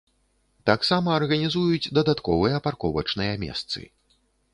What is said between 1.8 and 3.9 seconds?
дадатковыя парковачныя месцы.